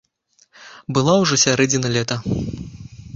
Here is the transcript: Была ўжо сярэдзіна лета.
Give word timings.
Была 0.97 1.13
ўжо 1.25 1.35
сярэдзіна 1.43 1.87
лета. 1.99 2.17